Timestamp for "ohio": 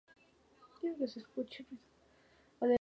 2.59-2.69